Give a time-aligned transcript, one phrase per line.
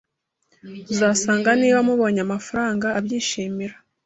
[0.91, 3.75] Uzasanga niba mubonye amafaranga abyishimira